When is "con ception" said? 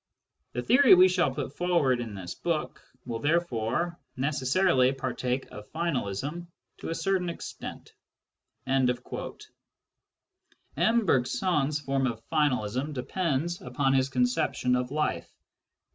14.09-14.75